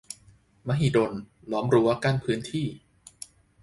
[0.67, 1.11] -มหิดล
[1.51, 2.67] ล้อมรั้วกั้นพื้นที่